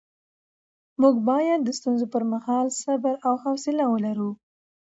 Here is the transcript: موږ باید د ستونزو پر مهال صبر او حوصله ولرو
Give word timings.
موږ 1.01 1.15
باید 1.29 1.59
د 1.63 1.69
ستونزو 1.79 2.05
پر 2.13 2.23
مهال 2.33 2.67
صبر 2.83 3.15
او 3.27 3.33
حوصله 3.43 3.83
ولرو 3.89 4.29